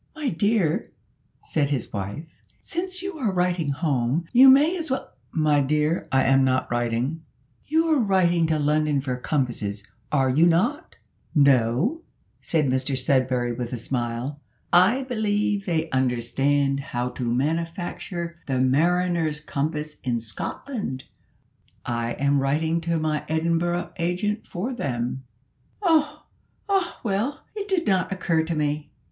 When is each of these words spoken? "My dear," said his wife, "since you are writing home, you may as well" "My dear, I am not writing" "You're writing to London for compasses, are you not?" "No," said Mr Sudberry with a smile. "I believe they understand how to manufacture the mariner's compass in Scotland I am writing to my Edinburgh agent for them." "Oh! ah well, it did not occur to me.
"My 0.15 0.29
dear," 0.29 0.89
said 1.41 1.69
his 1.69 1.93
wife, 1.93 2.25
"since 2.63 3.03
you 3.03 3.19
are 3.19 3.31
writing 3.31 3.69
home, 3.69 4.25
you 4.33 4.49
may 4.49 4.75
as 4.75 4.89
well" 4.89 5.13
"My 5.49 5.61
dear, 5.61 6.07
I 6.11 6.23
am 6.23 6.43
not 6.43 6.71
writing" 6.71 7.21
"You're 7.67 7.99
writing 7.99 8.47
to 8.47 8.57
London 8.57 8.99
for 9.01 9.15
compasses, 9.15 9.83
are 10.11 10.31
you 10.31 10.47
not?" 10.47 10.95
"No," 11.35 12.01
said 12.41 12.65
Mr 12.65 12.97
Sudberry 12.97 13.55
with 13.55 13.73
a 13.73 13.77
smile. 13.77 14.41
"I 14.73 15.03
believe 15.03 15.67
they 15.67 15.87
understand 15.91 16.79
how 16.79 17.09
to 17.09 17.23
manufacture 17.31 18.37
the 18.47 18.59
mariner's 18.59 19.39
compass 19.39 19.97
in 20.03 20.19
Scotland 20.19 21.03
I 21.85 22.13
am 22.13 22.39
writing 22.41 22.81
to 22.81 22.97
my 22.97 23.23
Edinburgh 23.29 23.91
agent 23.99 24.47
for 24.47 24.73
them." 24.73 25.25
"Oh! 25.79 26.25
ah 26.67 26.99
well, 27.03 27.45
it 27.55 27.67
did 27.67 27.85
not 27.85 28.11
occur 28.11 28.41
to 28.45 28.55
me. 28.55 28.89